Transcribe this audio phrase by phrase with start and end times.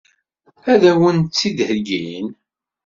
[0.71, 2.27] Ad wen-tt-id-heggin?